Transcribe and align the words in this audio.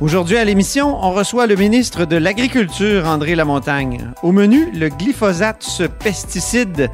Aujourd'hui 0.00 0.38
à 0.38 0.44
l'émission, 0.46 0.96
on 1.04 1.12
reçoit 1.12 1.46
le 1.46 1.56
ministre 1.56 2.06
de 2.06 2.16
l'Agriculture, 2.16 3.06
André 3.06 3.34
Lamontagne. 3.34 4.12
Au 4.22 4.32
menu, 4.32 4.70
le 4.72 4.88
glyphosate, 4.88 5.62
ce 5.62 5.82
pesticide 5.82 6.90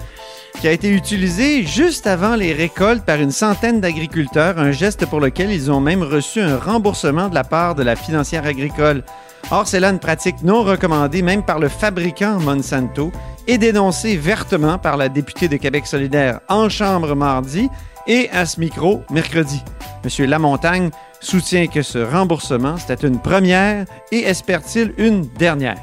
qui 0.60 0.66
a 0.66 0.73
été 0.73 0.88
utilisé 0.91 1.62
juste 1.62 2.09
avant 2.09 2.34
les 2.34 2.52
récoltes 2.52 3.05
par 3.05 3.20
une 3.20 3.30
centaine 3.30 3.80
d'agriculteurs, 3.80 4.59
un 4.59 4.73
geste 4.73 5.06
pour 5.06 5.20
lequel 5.20 5.52
ils 5.52 5.70
ont 5.70 5.78
même 5.78 6.02
reçu 6.02 6.41
un 6.41 6.56
remboursement 6.56 7.28
de 7.28 7.36
la 7.36 7.44
part 7.44 7.77
de 7.77 7.84
la 7.84 7.94
financière 7.94 8.44
agricole. 8.44 9.05
Or, 9.53 9.69
c'est 9.69 9.78
là 9.78 9.91
une 9.91 10.00
pratique 10.00 10.42
non 10.42 10.64
recommandée 10.64 11.22
même 11.22 11.44
par 11.44 11.61
le 11.61 11.69
fabricant 11.69 12.41
Monsanto 12.41 13.12
et 13.47 13.56
dénoncée 13.56 14.16
vertement 14.16 14.78
par 14.78 14.97
la 14.97 15.09
députée 15.09 15.47
de 15.47 15.59
Québec 15.59 15.86
solidaire 15.86 16.41
en 16.48 16.69
Chambre 16.69 17.14
mardi 17.14 17.69
et 18.09 18.28
à 18.31 18.47
ce 18.47 18.59
micro 18.59 19.05
mercredi. 19.12 19.62
Monsieur 20.03 20.27
Lamontagne 20.27 20.91
soutient 21.20 21.67
que 21.67 21.83
ce 21.83 21.98
remboursement, 21.98 22.77
c'était 22.77 23.06
une 23.06 23.20
première 23.20 23.86
et 24.12 24.25
espère-t-il 24.25 24.95
une 24.98 25.27
dernière. 25.27 25.78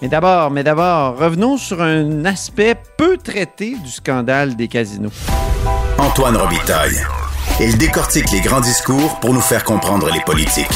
Mais 0.00 0.08
d'abord, 0.08 0.50
mais 0.50 0.64
d'abord, 0.64 1.16
revenons 1.16 1.56
sur 1.56 1.80
un 1.80 2.24
aspect 2.24 2.74
peu 2.96 3.16
traité 3.16 3.76
du 3.82 3.90
scandale 3.90 4.56
des 4.56 4.68
casinos. 4.68 5.12
Antoine 5.98 6.36
Robitaille. 6.36 7.00
Il 7.60 7.78
décortique 7.78 8.30
les 8.32 8.40
grands 8.40 8.60
discours 8.60 9.20
pour 9.20 9.32
nous 9.32 9.40
faire 9.40 9.62
comprendre 9.62 10.10
les 10.12 10.20
politiques. 10.20 10.66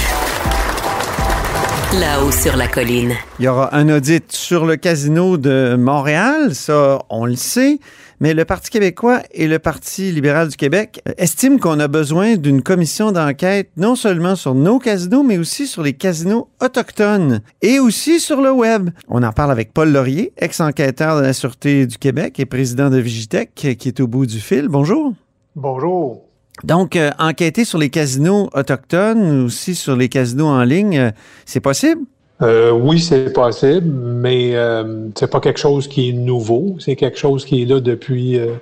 Là-haut 1.95 2.31
sur 2.31 2.57
la 2.57 2.69
colline. 2.69 3.15
Il 3.39 3.47
y 3.47 3.49
aura 3.49 3.75
un 3.75 3.89
audit 3.89 4.31
sur 4.31 4.67
le 4.67 4.77
casino 4.77 5.37
de 5.37 5.77
Montréal, 5.79 6.55
ça, 6.55 7.01
on 7.11 7.25
le 7.25 7.37
sait. 7.37 7.81
Mais 8.21 8.33
le 8.33 8.45
Parti 8.45 8.71
québécois 8.71 9.21
et 9.33 9.47
le 9.47 9.59
Parti 9.59 10.11
libéral 10.11 10.49
du 10.49 10.57
Québec 10.57 11.03
estiment 11.19 11.59
qu'on 11.59 11.79
a 11.81 11.89
besoin 11.89 12.37
d'une 12.37 12.63
commission 12.63 13.13
d'enquête 13.13 13.71
non 13.77 13.95
seulement 13.95 14.37
sur 14.37 14.55
nos 14.55 14.79
casinos, 14.79 15.23
mais 15.23 15.37
aussi 15.37 15.67
sur 15.67 15.83
les 15.83 15.93
casinos 15.93 16.49
autochtones 16.63 17.43
et 17.61 17.79
aussi 17.79 18.19
sur 18.19 18.41
le 18.41 18.53
web. 18.53 18.91
On 19.09 19.23
en 19.23 19.33
parle 19.33 19.51
avec 19.51 19.73
Paul 19.75 19.93
Laurier, 19.93 20.33
ex-enquêteur 20.39 21.17
de 21.19 21.23
la 21.23 21.33
Sûreté 21.35 21.87
du 21.87 21.99
Québec 21.99 22.41
et 22.41 22.47
président 22.47 22.89
de 22.89 22.99
Vigitech, 22.99 23.51
qui 23.55 23.89
est 23.89 24.01
au 24.01 24.07
bout 24.07 24.25
du 24.25 24.41
fil. 24.41 24.69
Bonjour. 24.69 25.13
Bonjour. 25.55 26.23
Donc, 26.65 26.97
euh, 26.97 27.11
enquêter 27.19 27.65
sur 27.65 27.79
les 27.79 27.91
casinos 27.91 28.49
autochtones, 28.55 29.45
aussi 29.45 29.75
sur 29.75 29.95
les 29.95 30.09
casinos 30.09 30.49
en 30.49 30.65
ligne, 30.65 30.99
euh, 30.99 31.11
c'est 31.45 31.61
possible? 31.61 32.01
Euh, 32.43 32.71
oui, 32.71 33.01
c'est 33.01 33.33
possible, 33.33 33.89
mais 33.89 34.55
euh, 34.55 35.09
c'est 35.15 35.31
pas 35.31 35.41
quelque 35.41 35.59
chose 35.59 35.89
qui 35.89 36.11
est 36.11 36.13
nouveau. 36.13 36.77
C'est 36.81 36.95
quelque 36.95 37.19
chose 37.19 37.47
qui 37.47 37.63
est 37.63 37.65
là 37.65 37.81
depuis 37.81 38.39
euh, 38.39 38.57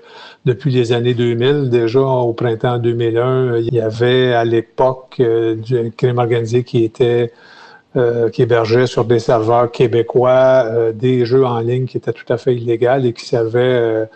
les 0.45 0.93
années 0.93 1.15
2000. 1.15 1.71
Déjà 1.71 2.01
au 2.01 2.33
printemps 2.35 2.79
2001, 2.79 3.59
il 3.59 3.75
y 3.75 3.81
avait 3.81 4.33
à 4.33 4.45
l'époque 4.45 5.21
du 5.21 5.93
crime 5.97 6.19
organisé 6.19 6.63
qui 6.63 6.85
était 6.85 7.33
hébergeait 7.97 8.87
sur 8.87 9.05
des 9.05 9.21
serveurs 9.21 9.71
québécois 9.71 10.93
des 10.93 11.25
jeux 11.25 11.45
en 11.45 11.61
ligne 11.61 11.87
qui 11.87 11.97
étaient 11.97 12.13
tout 12.13 12.33
à 12.33 12.37
fait 12.39 12.55
illégaux 12.55 13.05
et 13.05 13.13
qui 13.13 13.25
servaient 13.25 14.09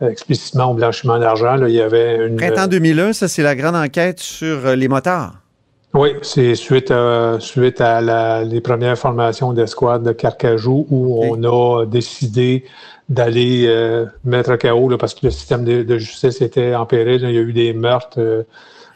explicitement 0.00 0.72
au 0.72 0.74
blanchiment 0.74 1.18
d'argent. 1.20 1.64
Il 1.64 1.72
y 1.72 1.80
avait 1.80 2.28
Printemps 2.36 2.66
2001, 2.66 3.12
ça 3.12 3.28
c'est 3.28 3.44
la 3.44 3.54
grande 3.54 3.76
enquête 3.76 4.18
sur 4.18 4.74
les 4.74 4.88
motards. 4.88 5.41
Oui, 5.94 6.14
c'est 6.22 6.54
suite 6.54 6.90
à, 6.90 7.36
suite 7.38 7.80
à 7.82 8.00
la, 8.00 8.44
les 8.44 8.62
premières 8.62 8.96
formations 8.96 9.52
d'escouade 9.52 10.02
de 10.02 10.12
Carcajou 10.12 10.86
où 10.88 11.22
on 11.22 11.44
a 11.44 11.84
décidé 11.84 12.64
d'aller 13.10 13.66
euh, 13.66 14.06
mettre 14.24 14.52
à 14.52 14.56
chaos 14.56 14.88
là, 14.88 14.96
parce 14.96 15.12
que 15.12 15.26
le 15.26 15.30
système 15.30 15.64
de, 15.64 15.82
de, 15.82 15.98
justice 15.98 16.40
était 16.40 16.74
en 16.74 16.86
péril. 16.86 17.20
Il 17.24 17.34
y 17.34 17.38
a 17.38 17.42
eu 17.42 17.52
des 17.52 17.74
meurtres 17.74 18.20
euh, 18.20 18.44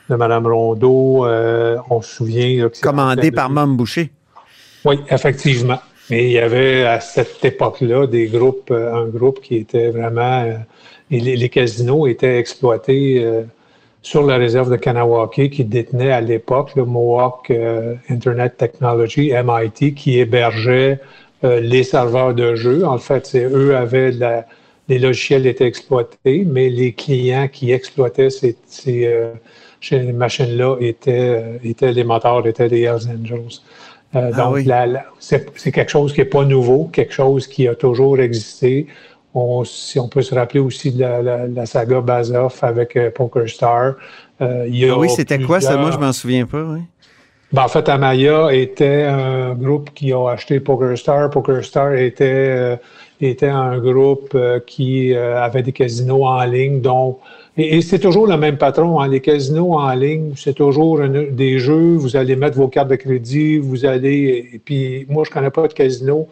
de 0.08 0.14
Mme 0.14 0.46
Rondeau. 0.46 1.26
Euh, 1.26 1.76
on 1.90 2.00
se 2.00 2.16
souvient. 2.16 2.64
Là, 2.64 2.70
Commandé 2.80 3.30
par 3.30 3.50
Mme 3.50 3.76
Boucher. 3.76 4.10
Oui, 4.86 4.98
effectivement. 5.10 5.80
Mais 6.08 6.24
il 6.24 6.32
y 6.32 6.38
avait 6.38 6.86
à 6.86 7.00
cette 7.00 7.44
époque-là 7.44 8.06
des 8.06 8.28
groupes, 8.28 8.70
un 8.70 9.04
groupe 9.04 9.42
qui 9.42 9.56
était 9.56 9.90
vraiment. 9.90 10.44
les, 11.10 11.36
les, 11.36 11.48
casinos 11.50 12.06
étaient 12.06 12.38
exploités 12.38 13.42
sur 14.06 14.24
la 14.24 14.36
réserve 14.36 14.70
de 14.70 14.76
Kanawake 14.76 15.50
qui 15.50 15.64
détenait 15.64 16.12
à 16.12 16.20
l'époque 16.20 16.76
le 16.76 16.84
Mohawk 16.84 17.50
euh, 17.50 17.96
Internet 18.08 18.56
Technology, 18.56 19.32
MIT, 19.32 19.94
qui 19.94 20.20
hébergeait 20.20 21.00
euh, 21.42 21.58
les 21.58 21.82
serveurs 21.82 22.32
de 22.32 22.54
jeux. 22.54 22.86
En 22.86 22.98
fait, 22.98 23.26
c'est 23.26 23.42
eux 23.42 23.74
avaient 23.76 24.12
la, 24.12 24.46
les 24.86 25.00
logiciels 25.00 25.44
étaient 25.48 25.66
exploités, 25.66 26.44
mais 26.46 26.68
les 26.68 26.92
clients 26.92 27.48
qui 27.48 27.72
exploitaient 27.72 28.30
ces, 28.30 28.56
ces, 28.68 29.06
euh, 29.06 29.32
ces 29.80 30.12
machines-là 30.12 30.76
étaient, 30.78 31.58
étaient 31.64 31.90
les 31.90 32.04
moteurs, 32.04 32.46
étaient 32.46 32.68
les 32.68 32.82
Hells 32.82 33.10
Angels. 33.10 33.58
Ah 34.14 34.30
donc, 34.30 34.54
oui. 34.54 34.70
c'est 35.18 35.72
quelque 35.72 35.90
chose 35.90 36.12
qui 36.12 36.20
n'est 36.20 36.26
pas 36.26 36.44
nouveau, 36.44 36.84
quelque 36.92 37.12
chose 37.12 37.48
qui 37.48 37.66
a 37.66 37.74
toujours 37.74 38.20
existé. 38.20 38.86
On, 39.38 39.64
si 39.64 40.00
on 40.00 40.08
peut 40.08 40.22
se 40.22 40.34
rappeler 40.34 40.60
aussi 40.60 40.92
de 40.92 41.00
la, 41.02 41.20
la, 41.20 41.46
la 41.46 41.66
saga 41.66 42.00
Bazoff 42.00 42.64
avec 42.64 42.96
euh, 42.96 43.10
Poker 43.10 43.46
Star. 43.46 43.96
Euh, 44.40 44.64
il 44.66 44.78
y 44.78 44.88
a 44.88 44.94
ah 44.94 44.98
oui, 44.98 45.10
c'était 45.10 45.34
plusieurs... 45.34 45.60
quoi 45.60 45.60
ça? 45.60 45.76
Moi, 45.76 45.90
je 45.90 45.98
m'en 45.98 46.14
souviens 46.14 46.46
pas. 46.46 46.62
Oui. 46.62 46.80
Ben, 47.52 47.64
en 47.64 47.68
fait, 47.68 47.86
Amaya 47.90 48.48
était 48.54 49.02
un 49.04 49.54
groupe 49.54 49.90
qui 49.94 50.10
a 50.14 50.26
acheté 50.30 50.58
Poker 50.58 50.96
Star. 50.96 51.28
Poker 51.28 51.62
Star 51.62 51.92
était, 51.94 52.24
euh, 52.24 52.76
était 53.20 53.48
un 53.48 53.76
groupe 53.78 54.32
euh, 54.34 54.58
qui 54.66 55.12
euh, 55.12 55.38
avait 55.42 55.62
des 55.62 55.72
casinos 55.72 56.24
en 56.24 56.42
ligne. 56.44 56.80
Donc, 56.80 57.18
et, 57.58 57.76
et 57.76 57.82
c'est 57.82 57.98
toujours 57.98 58.26
le 58.26 58.38
même 58.38 58.56
patron. 58.56 59.00
Hein. 59.00 59.08
Les 59.08 59.20
casinos 59.20 59.74
en 59.74 59.92
ligne, 59.92 60.32
c'est 60.34 60.54
toujours 60.54 60.98
des 61.42 61.58
jeux. 61.58 61.96
Vous 61.96 62.16
allez 62.16 62.36
mettre 62.36 62.56
vos 62.56 62.68
cartes 62.68 62.88
de 62.88 62.96
crédit. 62.96 63.58
Vous 63.58 63.84
allez. 63.84 64.48
Et 64.54 64.60
puis, 64.64 65.04
moi, 65.10 65.24
je 65.26 65.30
connais 65.30 65.50
pas 65.50 65.68
de 65.68 65.74
casino 65.74 66.26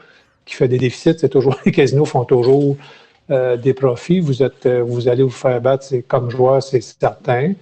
qui 0.44 0.54
fait 0.54 0.68
des 0.68 0.78
déficits, 0.78 1.18
c'est 1.18 1.28
toujours 1.28 1.56
les 1.66 1.72
casinos 1.72 2.04
font 2.04 2.24
toujours 2.24 2.76
euh, 3.30 3.56
des 3.56 3.74
profits. 3.74 4.20
Vous 4.20 4.42
êtes, 4.42 4.66
euh, 4.66 4.82
vous 4.82 5.08
allez 5.08 5.22
vous 5.22 5.30
faire 5.30 5.60
battre, 5.60 5.84
c'est 5.84 6.02
comme 6.02 6.30
joueur, 6.30 6.62
c'est 6.62 6.82
certain. 6.82 7.54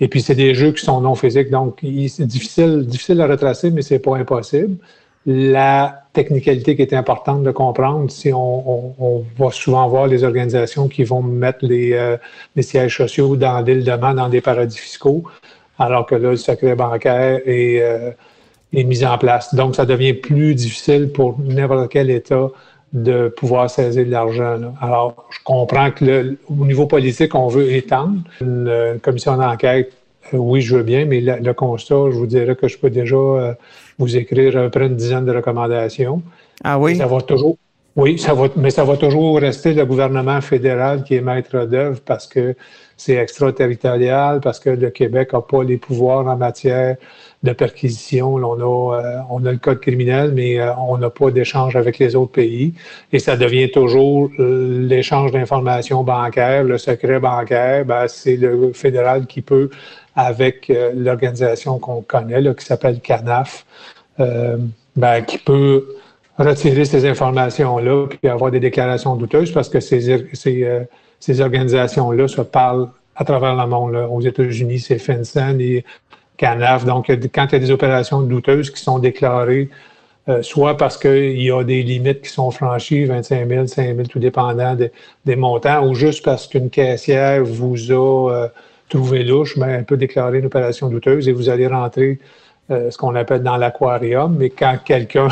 Et 0.00 0.08
puis 0.08 0.22
c'est 0.22 0.34
des 0.34 0.54
jeux 0.54 0.72
qui 0.72 0.84
sont 0.84 1.00
non 1.00 1.14
physiques, 1.14 1.50
donc 1.50 1.80
c'est 2.08 2.26
difficile, 2.26 2.86
difficile 2.86 3.20
à 3.20 3.26
retracer, 3.26 3.70
mais 3.70 3.82
c'est 3.82 3.98
pas 3.98 4.16
impossible. 4.16 4.76
La 5.26 6.02
technicalité 6.12 6.74
qui 6.74 6.82
est 6.82 6.94
importante 6.94 7.44
de 7.44 7.50
comprendre, 7.52 8.10
si 8.10 8.32
on, 8.32 8.70
on, 8.70 8.94
on 8.98 9.24
va 9.38 9.50
souvent 9.52 9.86
voir 9.86 10.08
les 10.08 10.24
organisations 10.24 10.88
qui 10.88 11.04
vont 11.04 11.22
mettre 11.22 11.58
les, 11.62 11.92
euh, 11.92 12.16
les 12.56 12.62
sièges 12.62 12.96
sociaux 12.96 13.36
dans 13.36 13.60
l'île 13.60 13.84
de 13.84 13.92
Man, 13.92 14.16
dans 14.16 14.28
des 14.28 14.40
paradis 14.40 14.78
fiscaux, 14.78 15.24
alors 15.78 16.06
que 16.06 16.14
là, 16.14 16.30
le 16.30 16.36
secret 16.36 16.74
bancaire 16.74 17.40
est 17.46 17.82
est 18.72 18.84
mise 18.84 19.04
en 19.04 19.18
place. 19.18 19.54
Donc, 19.54 19.76
ça 19.76 19.86
devient 19.86 20.14
plus 20.14 20.54
difficile 20.54 21.10
pour 21.12 21.36
n'importe 21.40 21.90
quel 21.90 22.10
État 22.10 22.48
de 22.92 23.28
pouvoir 23.28 23.70
saisir 23.70 24.04
de 24.04 24.10
l'argent. 24.10 24.58
Alors, 24.80 25.28
je 25.30 25.38
comprends 25.44 25.90
que 25.90 26.04
le, 26.04 26.38
au 26.48 26.66
niveau 26.66 26.86
politique, 26.86 27.34
on 27.34 27.48
veut 27.48 27.72
étendre 27.72 28.18
une, 28.40 28.68
une 28.94 29.00
commission 29.00 29.36
d'enquête. 29.36 29.92
Euh, 30.34 30.36
oui, 30.36 30.60
je 30.60 30.76
veux 30.76 30.82
bien, 30.82 31.04
mais 31.04 31.20
le, 31.20 31.36
le, 31.40 31.54
constat, 31.54 32.10
je 32.10 32.16
vous 32.16 32.26
dirais 32.26 32.54
que 32.54 32.68
je 32.68 32.78
peux 32.78 32.90
déjà 32.90 33.16
euh, 33.16 33.54
vous 33.98 34.16
écrire 34.16 34.56
à 34.56 34.62
peu 34.64 34.70
près 34.70 34.86
une 34.86 34.96
dizaine 34.96 35.24
de 35.24 35.32
recommandations. 35.32 36.22
Ah 36.62 36.78
oui? 36.78 36.96
Ça 36.96 37.06
va 37.06 37.20
toujours. 37.22 37.56
Oui, 37.94 38.18
ça 38.18 38.32
va, 38.32 38.48
mais 38.56 38.70
ça 38.70 38.84
va 38.84 38.96
toujours 38.96 39.38
rester 39.38 39.74
le 39.74 39.84
gouvernement 39.84 40.40
fédéral 40.40 41.04
qui 41.04 41.14
est 41.16 41.20
maître 41.20 41.66
d'œuvre 41.66 42.00
parce 42.00 42.26
que 42.26 42.54
c'est 42.96 43.16
extraterritorial, 43.16 44.40
parce 44.40 44.60
que 44.60 44.70
le 44.70 44.88
Québec 44.88 45.34
n'a 45.34 45.42
pas 45.42 45.62
les 45.62 45.76
pouvoirs 45.76 46.26
en 46.26 46.36
matière 46.36 46.96
de 47.42 47.52
perquisition. 47.52 48.36
on, 48.36 48.60
a, 48.60 48.96
euh, 48.96 49.18
on 49.28 49.44
a 49.44 49.52
le 49.52 49.58
code 49.58 49.80
criminel, 49.80 50.32
mais 50.32 50.58
euh, 50.58 50.74
on 50.76 50.96
n'a 50.96 51.10
pas 51.10 51.30
d'échange 51.30 51.76
avec 51.76 51.98
les 51.98 52.16
autres 52.16 52.32
pays. 52.32 52.72
Et 53.12 53.18
ça 53.18 53.36
devient 53.36 53.70
toujours 53.70 54.30
euh, 54.38 54.86
l'échange 54.88 55.32
d'informations 55.32 56.02
bancaires, 56.02 56.64
le 56.64 56.78
secret 56.78 57.20
bancaire. 57.20 57.84
Ben, 57.84 58.06
c'est 58.08 58.36
le 58.36 58.72
fédéral 58.72 59.26
qui 59.26 59.42
peut, 59.42 59.68
avec 60.16 60.72
l'organisation 60.94 61.78
qu'on 61.78 62.00
connaît, 62.00 62.40
là, 62.40 62.54
qui 62.54 62.64
s'appelle 62.64 63.00
CANAF, 63.00 63.66
ben, 64.18 65.22
qui 65.26 65.38
peut 65.38 65.86
retirer 66.38 66.84
ces 66.84 67.06
informations-là 67.06 68.06
puis 68.06 68.28
avoir 68.28 68.50
des 68.50 68.60
déclarations 68.60 69.16
douteuses 69.16 69.52
parce 69.52 69.68
que 69.68 69.80
ces, 69.80 70.26
ces, 70.32 70.86
ces 71.20 71.40
organisations-là 71.40 72.28
se 72.28 72.40
parlent 72.40 72.88
à 73.16 73.24
travers 73.24 73.54
le 73.54 73.66
monde. 73.66 73.94
Aux 74.10 74.20
États-Unis, 74.20 74.80
c'est 74.80 74.98
FinCEN 74.98 75.60
et 75.60 75.84
CANAF. 76.36 76.84
Donc, 76.84 77.08
quand 77.08 77.46
il 77.46 77.52
y 77.52 77.56
a 77.56 77.58
des 77.58 77.70
opérations 77.70 78.22
douteuses 78.22 78.70
qui 78.70 78.82
sont 78.82 78.98
déclarées, 78.98 79.68
euh, 80.28 80.42
soit 80.42 80.76
parce 80.76 80.96
qu'il 80.96 81.40
y 81.40 81.50
a 81.50 81.64
des 81.64 81.82
limites 81.82 82.22
qui 82.22 82.30
sont 82.30 82.50
franchies, 82.50 83.04
25 83.04 83.48
000, 83.48 83.66
5 83.66 83.96
000, 83.96 84.08
tout 84.08 84.20
dépendant 84.20 84.76
des 85.24 85.36
montants, 85.36 85.86
ou 85.86 85.94
juste 85.94 86.24
parce 86.24 86.46
qu'une 86.46 86.70
caissière 86.70 87.44
vous 87.44 87.90
a 87.90 88.30
euh, 88.30 88.48
trouvé 88.88 89.24
louche, 89.24 89.56
mais 89.56 89.66
elle 89.66 89.84
peut 89.84 89.96
déclarer 89.96 90.38
une 90.38 90.46
opération 90.46 90.88
douteuse 90.88 91.28
et 91.28 91.32
vous 91.32 91.48
allez 91.48 91.66
rentrer 91.66 92.20
euh, 92.70 92.90
ce 92.90 92.98
qu'on 92.98 93.16
appelle 93.16 93.42
dans 93.42 93.56
l'aquarium. 93.56 94.36
Mais 94.38 94.50
quand 94.50 94.78
quelqu'un 94.84 95.28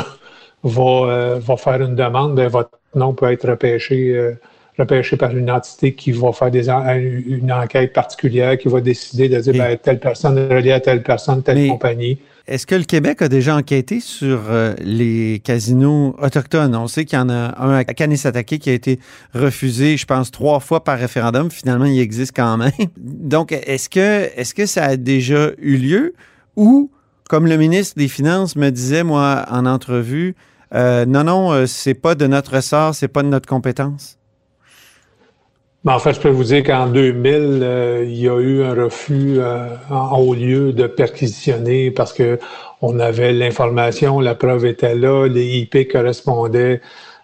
va, 0.63 1.39
va 1.39 1.57
faire 1.57 1.81
une 1.81 1.95
demande, 1.95 2.35
bien, 2.35 2.47
votre 2.47 2.79
nom 2.95 3.13
peut 3.13 3.31
être 3.31 3.49
repêché 3.49 4.35
repêché 4.81 5.17
par 5.17 5.35
une 5.35 5.49
entité 5.49 5.93
qui 5.93 6.11
va 6.11 6.31
faire 6.31 6.51
des 6.51 6.69
une 6.69 7.51
enquête 7.51 7.93
particulière, 7.93 8.57
qui 8.57 8.67
va 8.67 8.81
décider 8.81 9.29
de 9.29 9.39
dire 9.39 9.53
ben, 9.53 9.77
telle 9.77 9.99
personne 9.99 10.37
est 10.37 10.53
reliée 10.53 10.71
à 10.71 10.79
telle 10.79 11.03
personne, 11.03 11.43
telle 11.43 11.67
compagnie. 11.67 12.19
Est-ce 12.47 12.65
que 12.65 12.75
le 12.75 12.83
Québec 12.83 13.21
a 13.21 13.29
déjà 13.29 13.55
enquêté 13.55 13.99
sur 13.99 14.41
euh, 14.49 14.73
les 14.79 15.39
casinos 15.43 16.15
autochtones? 16.19 16.75
On 16.75 16.87
sait 16.87 17.05
qu'il 17.05 17.17
y 17.17 17.21
en 17.21 17.29
a 17.29 17.55
un 17.63 17.77
à 17.77 17.83
Kanisatake 17.83 18.57
qui 18.57 18.69
a 18.69 18.73
été 18.73 18.99
refusé, 19.33 19.95
je 19.95 20.05
pense, 20.05 20.31
trois 20.31 20.59
fois 20.59 20.83
par 20.83 20.97
référendum. 20.97 21.51
Finalement, 21.51 21.85
il 21.85 21.99
existe 21.99 22.35
quand 22.35 22.57
même. 22.57 22.71
Donc, 22.97 23.51
est-ce 23.51 23.89
que, 23.89 24.29
est-ce 24.35 24.53
que 24.53 24.65
ça 24.65 24.85
a 24.85 24.97
déjà 24.97 25.51
eu 25.59 25.77
lieu? 25.77 26.13
Ou, 26.55 26.89
comme 27.29 27.45
le 27.45 27.57
ministre 27.57 27.97
des 27.97 28.07
Finances 28.07 28.55
me 28.55 28.69
disait, 28.69 29.03
moi, 29.03 29.45
en 29.49 29.65
entrevue, 29.67 30.35
euh, 30.73 31.05
non, 31.05 31.23
non, 31.23 31.51
euh, 31.51 31.65
c'est 31.65 31.93
pas 31.93 32.15
de 32.15 32.27
notre 32.27 32.55
ressort, 32.55 32.95
c'est 32.95 33.07
pas 33.07 33.23
de 33.23 33.27
notre 33.27 33.47
compétence? 33.47 34.17
Ben, 35.83 35.93
en 35.93 35.99
fait, 35.99 36.13
je 36.13 36.19
peux 36.19 36.29
vous 36.29 36.43
dire 36.43 36.63
qu'en 36.63 36.87
2000, 36.87 37.59
euh, 37.63 38.05
il 38.07 38.17
y 38.17 38.29
a 38.29 38.39
eu 38.39 38.63
un 38.63 38.75
refus 38.75 39.39
euh, 39.39 39.67
en 39.89 40.19
haut 40.19 40.35
lieu 40.35 40.73
de 40.73 40.85
perquisitionner 40.85 41.89
parce 41.89 42.13
que 42.13 42.39
on 42.81 42.99
avait 42.99 43.33
l'information, 43.33 44.19
la 44.19 44.35
preuve 44.35 44.65
était 44.65 44.95
là, 44.95 45.27
les 45.27 45.57
IP 45.57 45.91
correspondaient. 45.91 46.81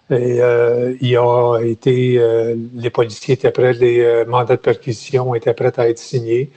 Et 0.10 0.42
euh, 0.42 0.94
il 1.02 1.18
a 1.18 1.60
été, 1.60 2.22
les 2.76 2.90
policiers 2.90 3.34
étaient 3.34 3.52
prêts, 3.52 3.74
les 3.74 4.24
mandats 4.28 4.56
de 4.56 4.62
perquisition 4.62 5.36
étaient 5.36 5.54
prêts 5.54 5.74
à 5.78 5.90
être 5.90 6.00
signés. 6.00 6.52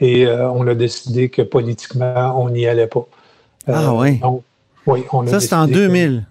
Et 0.00 0.26
on 0.26 0.66
a 0.66 0.74
décidé 0.74 1.28
que 1.28 1.42
politiquement, 1.42 2.34
on 2.40 2.50
n'y 2.50 2.66
allait 2.66 2.86
pas. 2.86 3.06
ah 3.66 3.94
oui. 3.94 4.20
oui, 4.86 5.04
on 5.12 5.26
a 5.26 5.30
Ça, 5.30 5.40
c'est 5.40 5.54
en 5.54 5.66
2000. 5.66 6.26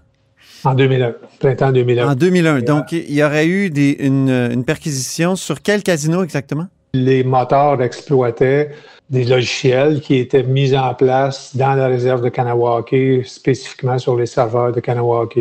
En 0.64 0.76
2001, 0.76 1.16
printemps 1.40 1.72
2001. 1.72 2.12
En 2.12 2.16
2001. 2.16 2.62
Donc, 2.62 2.92
il 2.92 3.14
y 3.14 3.24
aurait 3.24 3.48
eu 3.48 3.70
des, 3.70 3.98
une, 4.00 4.64
perquisition 4.64 5.36
sur 5.36 5.62
quel 5.62 5.82
casino 5.82 6.24
exactement? 6.24 6.68
Les 6.94 7.24
moteurs 7.24 7.82
exploitaient 7.82 8.72
des 9.10 9.24
logiciels 9.24 10.02
qui 10.02 10.16
étaient 10.18 10.44
mis 10.44 10.76
en 10.76 10.94
place 10.94 11.56
dans 11.56 11.74
la 11.74 11.88
réserve 11.88 12.22
de 12.22 12.30
Kanawake, 12.30 13.26
spécifiquement 13.26 13.98
sur 13.98 14.16
les 14.16 14.26
serveurs 14.26 14.72
de 14.72 14.80
Kanawake. 14.80 15.40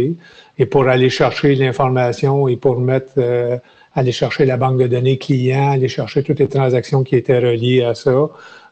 Et 0.58 0.66
pour 0.66 0.88
aller 0.88 1.10
chercher 1.10 1.54
l'information 1.54 2.48
et 2.48 2.56
pour 2.56 2.80
mettre, 2.80 3.12
euh, 3.18 3.58
aller 3.94 4.12
chercher 4.12 4.44
la 4.44 4.56
banque 4.56 4.78
de 4.78 4.86
données 4.86 5.18
client, 5.18 5.72
aller 5.72 5.88
chercher 5.88 6.22
toutes 6.22 6.38
les 6.38 6.48
transactions 6.48 7.04
qui 7.04 7.16
étaient 7.16 7.38
reliées 7.38 7.84
à 7.84 7.94
ça, 7.94 8.28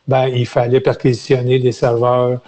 ben, 0.07 0.27
il 0.29 0.47
fallait 0.47 0.81
perquisitionner 0.81 1.59
les 1.59 1.73
serveurs 1.73 2.41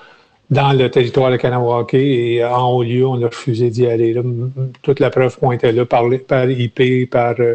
dans 0.50 0.73
le 0.73 0.91
territoire 0.91 1.31
de 1.31 1.37
Kanawake 1.37 1.94
et 1.94 2.44
en 2.44 2.70
haut 2.73 2.82
lieu, 2.82 3.06
on 3.06 3.23
a 3.23 3.26
refusé 3.26 3.70
d'y 3.70 3.87
aller. 3.87 4.17
Toute 4.82 4.99
la 4.99 5.11
preuve 5.11 5.38
pointait 5.38 5.73
là 5.73 5.85
par, 5.85 6.05
par 6.26 6.50
IP, 6.50 7.08
par, 7.08 7.35
euh, 7.38 7.55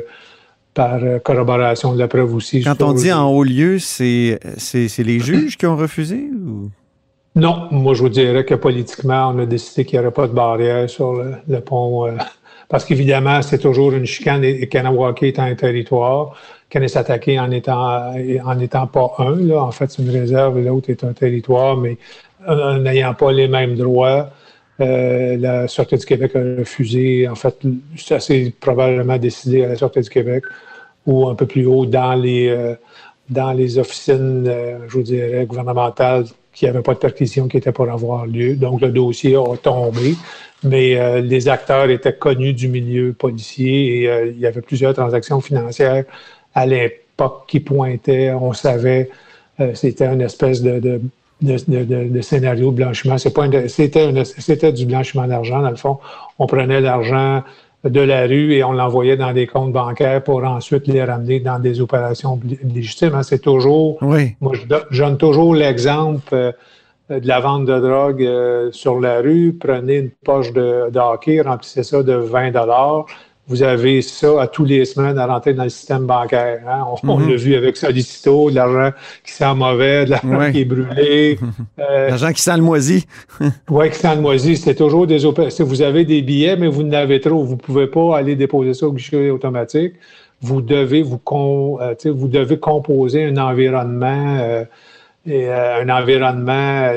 par 0.74 1.04
euh, 1.04 1.20
corroboration 1.20 1.94
de 1.94 2.00
la 2.00 2.08
preuve 2.08 2.34
aussi. 2.34 2.64
Quand 2.64 2.82
on 2.82 2.94
dit 2.94 3.12
en 3.12 3.30
haut 3.30 3.44
lieu, 3.44 3.80
c'est 3.80 4.40
les 4.98 5.20
juges 5.20 5.58
qui 5.58 5.66
ont 5.66 5.76
refusé 5.76 6.16
ou? 6.16 6.70
Non, 7.38 7.68
moi 7.70 7.94
je 7.94 8.02
vous 8.02 8.10
dirais 8.10 8.46
que 8.46 8.56
politiquement, 8.56 9.34
on 9.36 9.40
a 9.40 9.46
décidé 9.46 9.84
qu'il 9.84 10.00
n'y 10.00 10.06
aurait 10.06 10.14
pas 10.14 10.28
de 10.28 10.34
barrière 10.34 10.90
sur 10.90 11.22
le, 11.22 11.60
pont. 11.60 12.08
Euh, 12.08 12.12
parce 12.70 12.86
qu'évidemment, 12.86 13.42
c'est 13.42 13.58
toujours 13.58 13.92
une 13.92 14.06
chicane 14.06 14.46
et 14.46 14.68
Kanawake 14.68 15.24
est 15.24 15.40
un 15.40 15.54
territoire. 15.54 16.38
s'attaquer 16.88 17.38
en 17.38 17.52
étant, 17.52 18.14
en 18.46 18.60
étant 18.60 18.88
pas 18.88 19.16
un, 19.20 19.36
là. 19.36 19.64
En 19.64 19.72
fait, 19.72 19.92
c'est 19.92 20.02
une 20.02 20.12
réserve 20.12 20.58
et 20.60 20.64
l'autre 20.64 20.90
est 20.90 21.04
un 21.04 21.12
territoire, 21.12 21.76
mais 21.76 21.98
n'ayant 22.48 23.14
pas 23.14 23.32
les 23.32 23.48
mêmes 23.48 23.76
droits. 23.76 24.30
Euh, 24.82 25.38
la 25.38 25.68
Sûreté 25.68 25.98
du 25.98 26.06
Québec 26.06 26.36
a 26.36 26.40
refusé, 26.60 27.28
en 27.28 27.36
fait, 27.36 27.58
c'est 27.96 28.16
assez 28.16 28.54
probablement 28.60 29.18
décidé 29.18 29.64
à 29.64 29.70
la 29.70 29.76
Sûreté 29.76 30.02
du 30.02 30.10
Québec 30.10 30.44
ou 31.06 31.28
un 31.30 31.36
peu 31.36 31.46
plus 31.46 31.66
haut 31.66 31.86
dans 31.86 32.16
les, 32.16 32.50
euh, 32.50 32.76
dans 33.30 33.54
les 33.54 33.78
officines, 33.78 34.46
euh, 34.48 34.80
je 34.88 34.94
vous 34.94 35.04
dirais, 35.04 35.46
gouvernementales 35.46 36.26
qui 36.54 36.66
n'avaient 36.66 36.82
pas 36.82 36.94
de 36.94 37.00
perquisition 37.00 37.48
qui 37.48 37.58
était 37.58 37.72
pour 37.72 37.90
avoir 37.90 38.26
lieu. 38.26 38.56
Donc, 38.56 38.82
le 38.82 38.90
dossier 38.90 39.36
a 39.36 39.56
tombé, 39.58 40.16
mais 40.64 41.22
les 41.22 41.50
acteurs 41.50 41.90
étaient 41.90 42.16
connus 42.16 42.54
du 42.54 42.70
milieu 42.70 43.12
policier 43.12 44.04
et 44.04 44.30
il 44.30 44.40
y 44.40 44.48
avait 44.48 44.62
plusieurs 44.62 44.94
transactions 44.94 45.42
financières 45.42 46.06
à 46.54 46.66
l'époque 46.66 47.44
qui 47.48 47.60
pointaient, 47.60 48.32
on 48.32 48.54
savait, 48.54 49.10
c'était 49.74 50.06
une 50.06 50.22
espèce 50.22 50.62
de, 50.62 51.02
scénario 52.22 52.72
de 52.72 52.76
blanchiment. 52.76 53.18
C'était 53.18 54.74
du 54.74 54.86
blanchiment 54.86 55.28
d'argent, 55.28 55.62
dans 55.62 55.70
le 55.70 55.76
fond. 55.76 56.00
On 56.40 56.48
prenait 56.48 56.82
l'argent 56.82 57.44
de 57.84 58.02
la 58.02 58.26
rue 58.26 58.54
et 58.54 58.64
on 58.64 58.72
l'envoyait 58.72 59.18
dans 59.18 59.32
des 59.32 59.46
comptes 59.46 59.72
bancaires 59.72 60.24
pour 60.24 60.44
ensuite 60.44 60.88
les 60.88 61.04
ramener 61.04 61.40
dans 61.40 61.60
des 61.60 61.82
opérations 61.82 62.40
légitimes. 62.64 63.14
Hein. 63.14 63.24
C'est 63.24 63.40
toujours. 63.40 63.98
Oui. 64.02 64.36
Moi, 64.42 64.54
je, 64.90 64.98
donne 64.98 65.18
toujours 65.18 65.54
l'exemple 65.54 66.34
euh, 66.34 66.52
de 67.10 67.28
la 67.28 67.40
vente 67.40 67.66
de 67.66 67.80
drogue 67.80 68.24
euh, 68.24 68.72
sur 68.72 69.00
la 69.00 69.22
rue. 69.22 69.56
Prenez 69.60 69.98
une 69.98 70.10
poche 70.10 70.52
de, 70.52 70.90
de 70.90 71.00
hockey, 71.00 71.42
remplissez 71.42 71.84
ça 71.84 72.02
de 72.02 72.14
20 72.14 72.56
vous 73.48 73.62
avez 73.62 74.02
ça 74.02 74.42
à 74.42 74.48
tous 74.48 74.66
les 74.66 74.86
semaines 74.86 75.20
à 75.20 75.28
rentrer 75.28 75.54
dans 75.54 75.64
le 75.64 75.70
système 75.70 76.06
bancaire. 76.06 76.62
Hein. 76.68 76.86
On, 77.04 77.18
mhm. 77.18 77.30
l'a 77.30 77.36
vu 77.36 77.56
avec 77.56 77.78
Solicito, 77.78 78.50
de 78.50 78.56
l'argent 78.56 78.96
qui 79.24 79.34
sent 79.34 79.54
mauvais, 79.54 80.06
de 80.06 80.12
l'argent 80.12 80.52
qui 80.52 80.62
est 80.62 80.66
brûlé. 80.66 81.40
Euh, 81.80 82.10
l'argent 82.10 82.32
qui 82.32 82.42
sent 82.42 82.56
le 82.56 82.64
moisi. 82.64 83.06
oui, 83.70 83.90
qui 83.90 83.98
sent 83.98 84.16
le 84.16 84.22
moisi. 84.22 84.58
C'est 84.58 84.76
toujours 84.76 85.06
des 85.06 85.26
opérations. 85.26 85.66
Vous 85.66 85.82
avez 85.82 86.06
des 86.06 86.22
billets, 86.22 86.56
mais 86.56 86.68
vous 86.68 86.84
n'avez 86.84 87.20
trop. 87.20 87.44
Vous 87.44 87.56
ne 87.56 87.60
pouvez 87.60 87.88
pas 87.88 88.18
aller 88.18 88.36
déposer 88.36 88.74
ça 88.74 88.88
au 88.88 88.94
guichet 88.94 89.30
automatique. 89.30 89.94
Vous 90.42 90.62
devez 90.62 91.04
vous, 91.04 91.22
euh, 91.82 91.96
vous 92.06 92.28
devez 92.28 92.58
composer 92.58 93.26
un 93.26 93.38
environnement, 93.38 94.38
euh, 94.40 94.64
et, 95.28 95.52
un 95.52 95.90
environnement 95.90 96.90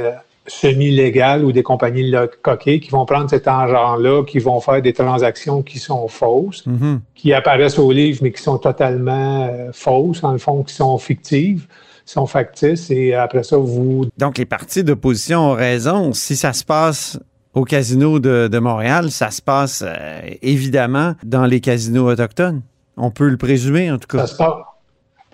semi-légales 0.49 1.45
ou 1.45 1.53
des 1.53 1.63
compagnies 1.63 2.13
coquées 2.43 2.81
qui 2.81 2.91
vont 2.91 3.05
prendre 3.05 3.31
cet 3.31 3.47
argent-là, 3.47 4.25
qui 4.25 4.39
vont 4.39 4.61
faire 4.61 4.83
des 4.83 4.93
transactions 4.93 5.63
qui 5.63 5.79
sont 5.79 6.09
fausses, 6.09 6.67
mm-hmm. 6.67 7.01
qui 7.15 7.33
apparaissent 7.33 7.79
au 7.79 7.93
livre, 7.93 8.21
mais 8.23 8.33
qui 8.33 8.43
sont 8.43 8.59
totalement 8.59 9.49
euh, 9.49 9.71
fausses, 9.73 10.25
en 10.25 10.33
le 10.33 10.39
fond, 10.39 10.63
qui 10.63 10.75
sont 10.75 10.99
fictives, 10.99 11.67
sont 12.05 12.27
factices, 12.27 12.91
et 12.91 13.15
après 13.15 13.43
ça, 13.43 13.57
vous... 13.57 14.07
Donc, 14.17 14.39
les 14.39 14.47
partis 14.47 14.83
d'opposition 14.83 15.51
ont 15.51 15.55
raison. 15.55 16.13
Si 16.13 16.37
ça 16.37 16.53
se 16.53 16.65
passe 16.65 17.19
au 17.55 17.65
casino 17.65 18.19
de, 18.19 18.59
Montréal, 18.59 19.11
ça 19.11 19.31
se 19.31 19.43
passe 19.43 19.85
euh, 19.87 20.21
évidemment 20.43 21.15
dans 21.25 21.45
les 21.45 21.61
casinos 21.61 22.11
autochtones. 22.11 22.63
On 22.97 23.11
peut 23.11 23.29
le 23.29 23.37
présumer, 23.37 23.91
en 23.91 23.99
tout 23.99 24.09
cas. 24.09 24.27
Ça 24.27 24.27
se 24.27 24.37
passe, 24.37 24.53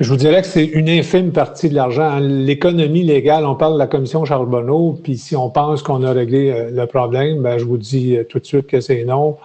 je 0.01 0.09
vous 0.09 0.17
dirais 0.17 0.43
que 0.43 0.49
c'est 0.49 0.65
une 0.65 0.89
infime 0.89 1.31
partie 1.31 1.69
de 1.69 1.75
l'argent. 1.75 2.19
L'économie 2.19 3.05
légale, 3.05 3.47
on 3.47 3.55
parle 3.55 3.75
de 3.75 3.79
la 3.79 3.87
commission 3.87 4.25
Charbonneau, 4.25 4.99
puis 5.01 5.17
si 5.17 5.37
on 5.37 5.51
pense 5.51 5.85
qu'on 5.85 6.03
a 6.03 6.13
réglé 6.13 6.51
euh, 6.51 6.71
le 6.73 6.87
problème, 6.87 7.43
ben, 7.43 7.59
je 7.59 7.65
vous 7.65 7.77
dis 7.77 8.17
euh, 8.17 8.25
tout 8.25 8.41
de 8.41 8.45
suite 8.45 8.67
que 8.67 8.81
c'est 8.81 9.05
non. 9.05 9.37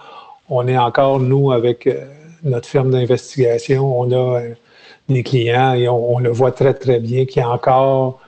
On 0.48 0.66
est 0.66 0.76
encore, 0.76 1.20
nous, 1.20 1.52
avec 1.52 1.86
euh, 1.86 2.04
notre 2.42 2.68
firme 2.68 2.90
d'investigation, 2.90 4.00
on 4.00 4.10
a 4.12 4.40
des 5.08 5.22
clients 5.22 5.74
et 5.74 5.88
on, 5.88 6.18
le 6.18 6.30
voit 6.30 6.50
très, 6.50 6.74
très 6.74 6.98
bien 6.98 7.26
qu'il 7.26 7.42
y 7.42 7.44
a 7.44 7.48
encore 7.48 8.18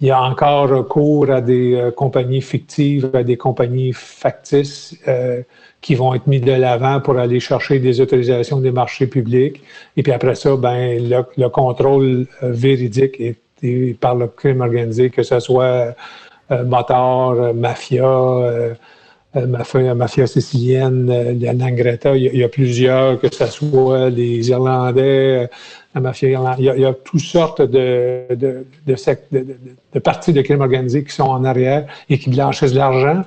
il 0.00 0.08
y 0.08 0.10
a 0.10 0.20
encore 0.20 0.68
recours 0.68 1.30
à 1.30 1.40
des 1.40 1.90
compagnies 1.96 2.42
fictives, 2.42 3.10
à 3.14 3.22
des 3.22 3.36
compagnies 3.36 3.92
factices 3.92 4.96
qui 5.82 5.94
vont 5.94 6.14
être 6.14 6.26
mis 6.26 6.40
de 6.40 6.52
l'avant 6.52 7.00
pour 7.00 7.18
aller 7.18 7.40
chercher 7.40 7.78
des 7.78 8.00
autorisations 8.00 8.60
des 8.60 8.70
marchés 8.70 9.06
publics. 9.06 9.62
Et 9.96 10.02
puis 10.02 10.12
après 10.12 10.34
ça, 10.34 10.56
ben 10.56 10.98
le, 11.36 11.48
contrôle 11.48 12.26
euh, 12.42 12.52
véridique 12.52 13.20
est, 13.20 13.36
par 14.00 14.14
le 14.14 14.26
crime 14.26 14.60
organisé, 14.60 15.10
que 15.10 15.22
ce 15.22 15.38
soit 15.38 15.94
moteur, 16.50 17.54
mafia, 17.54 18.04
mafia, 19.34 19.94
mafia 19.94 20.26
sicilienne, 20.26 21.38
la 21.40 21.54
Nangreta, 21.54 22.16
il 22.16 22.36
y, 22.36 22.42
a, 22.42 22.48
plusieurs, 22.48 23.20
que 23.20 23.32
ce 23.32 23.46
soit 23.46 24.10
les 24.10 24.50
Irlandais, 24.50 25.48
la 25.94 26.00
mafia 26.00 26.30
irlandaise. 26.30 26.72
Il 26.76 26.80
y 26.80 26.84
a, 26.84 26.92
toutes 26.92 27.20
sortes 27.20 27.62
de, 27.62 28.24
de, 28.34 29.98
parties 30.00 30.32
de 30.32 30.42
crime 30.42 30.60
organisé 30.60 31.04
qui 31.04 31.12
sont 31.12 31.24
en 31.24 31.44
arrière 31.44 31.86
et 32.08 32.18
qui 32.18 32.30
blanchissent 32.30 32.72
de 32.72 32.78
l'argent. 32.78 33.24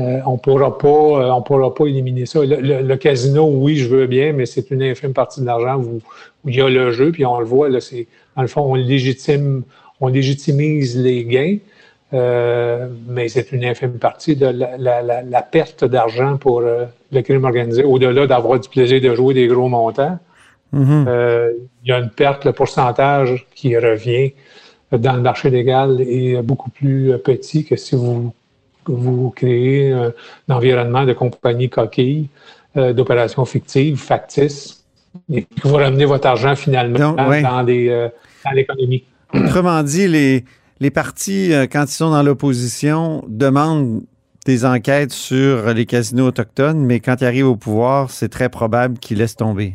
Euh, 0.00 0.20
on 0.26 0.38
pourra 0.38 0.78
pas, 0.78 0.88
euh, 0.88 1.30
on 1.30 1.42
pourra 1.42 1.74
pas 1.74 1.86
éliminer 1.86 2.26
ça. 2.26 2.40
Le, 2.42 2.94
casino, 2.96 3.48
oui, 3.52 3.76
je 3.76 3.88
veux 3.88 4.06
bien, 4.06 4.32
mais 4.32 4.46
c'est 4.46 4.70
une 4.70 4.82
infime 4.82 5.12
partie 5.12 5.40
de 5.40 5.46
l'argent 5.46 5.78
où, 5.78 6.00
il 6.46 6.54
y 6.54 6.60
a 6.60 6.68
le 6.68 6.90
jeu, 6.90 7.12
puis 7.12 7.26
on 7.26 7.38
le 7.38 7.44
voit, 7.44 7.68
là, 7.68 7.80
c'est, 7.80 8.06
dans 8.36 8.42
le 8.42 8.48
fond, 8.48 8.62
on 8.62 8.74
légitime, 8.74 9.62
on 10.00 10.08
légitimise 10.08 10.96
les 10.96 11.24
gains, 11.24 11.58
euh, 12.14 12.88
mais 13.08 13.28
c'est 13.28 13.52
une 13.52 13.64
infime 13.64 13.98
partie 13.98 14.36
de 14.36 14.46
la, 14.46 14.76
la, 14.78 15.22
la, 15.22 15.42
perte 15.42 15.84
d'argent 15.84 16.38
pour 16.38 16.62
le 16.62 17.22
crime 17.22 17.44
organisé, 17.44 17.84
au-delà 17.84 18.26
d'avoir 18.26 18.58
du 18.58 18.68
plaisir 18.68 19.00
de 19.00 19.14
jouer 19.14 19.34
des 19.34 19.48
gros 19.48 19.68
montants. 19.68 20.18
Mm-hmm. 20.74 21.52
Il 21.84 21.88
y 21.88 21.92
a 21.92 21.98
une 21.98 22.10
perte, 22.10 22.44
le 22.46 22.52
pourcentage 22.52 23.46
qui 23.54 23.76
revient 23.76 24.32
dans 24.92 25.12
le 25.12 25.20
marché 25.20 25.50
légal 25.50 26.00
est 26.00 26.40
beaucoup 26.42 26.70
plus 26.70 27.12
petit 27.22 27.64
que 27.64 27.76
si 27.76 27.96
vous, 27.96 28.32
vous 28.86 29.30
créez 29.30 29.92
un, 29.92 30.12
environnement 30.48 31.04
de 31.04 31.12
compagnie 31.12 31.68
coquille, 31.68 32.28
euh, 32.76 32.92
d'opérations 32.92 33.44
fictives, 33.44 33.96
factices, 33.96 34.84
et 35.32 35.42
que 35.42 35.68
vous 35.68 35.76
ramenez 35.76 36.04
votre 36.04 36.26
argent 36.26 36.54
finalement 36.54 37.16
euh, 37.18 37.42
dans, 37.42 38.50
l'économie. 38.52 39.04
Autrement 39.34 39.82
dit, 39.82 40.08
les, 40.08 40.44
les 40.80 40.90
partis, 40.90 41.52
quand 41.70 41.84
ils 41.84 41.94
sont 41.94 42.10
dans 42.10 42.22
l'opposition, 42.22 43.24
demandent 43.28 44.02
des 44.46 44.64
enquêtes 44.64 45.12
sur 45.12 45.74
les 45.74 45.86
casinos 45.86 46.28
autochtones, 46.28 46.84
mais 46.84 47.00
quand 47.00 47.16
ils 47.20 47.26
arrivent 47.26 47.48
au 47.48 47.56
pouvoir, 47.56 48.10
c'est 48.10 48.28
très 48.28 48.48
probable 48.48 48.98
qu'ils 48.98 49.18
laissent 49.18 49.36
tomber 49.36 49.74